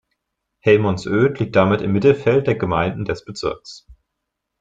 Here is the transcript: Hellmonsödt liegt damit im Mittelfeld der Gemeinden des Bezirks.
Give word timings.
Hellmonsödt 0.65 1.37
liegt 1.39 1.55
damit 1.55 1.83
im 1.83 1.91
Mittelfeld 1.93 2.47
der 2.47 2.55
Gemeinden 2.55 3.05
des 3.05 3.23
Bezirks. 3.23 3.85